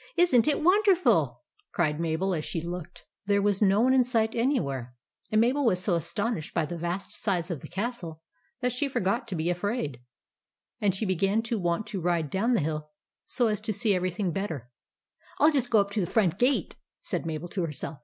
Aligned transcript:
"Is 0.18 0.34
n't 0.36 0.46
it 0.46 0.62
wonderful!" 0.62 1.40
cried 1.72 1.98
Mabel, 1.98 2.34
as 2.34 2.44
she 2.44 2.60
looked. 2.60 3.06
THE 3.24 3.40
GIANT'S 3.40 3.60
CASTLE 3.60 3.68
163 3.78 3.80
There 3.80 3.80
was 3.80 3.80
no 3.80 3.80
one 3.80 3.94
in 3.94 4.04
sight 4.04 4.38
anywhere; 4.74 4.94
and 5.32 5.40
Mabel 5.40 5.64
was 5.64 5.80
so 5.80 5.94
astonished 5.94 6.52
by 6.52 6.66
the 6.66 6.76
vast 6.76 7.12
size 7.12 7.50
of 7.50 7.60
the 7.60 7.66
castle 7.66 8.20
that 8.60 8.72
she 8.72 8.88
forgot 8.90 9.26
to 9.28 9.34
be 9.34 9.48
afraid; 9.48 10.02
and 10.82 10.94
she 10.94 11.06
began 11.06 11.40
to 11.44 11.58
want 11.58 11.86
to 11.86 12.00
ride 12.02 12.28
down 12.28 12.52
the 12.52 12.60
hill 12.60 12.90
so 13.24 13.46
as 13.46 13.58
to 13.62 13.72
see 13.72 13.94
everything 13.94 14.32
better." 14.32 14.70
I 15.40 15.44
'11 15.44 15.54
just 15.58 15.70
go 15.70 15.80
up 15.80 15.90
to 15.92 16.00
the 16.02 16.06
front 16.06 16.38
gate," 16.38 16.76
said 17.00 17.24
Mabel 17.24 17.48
to 17.48 17.64
herself. 17.64 17.98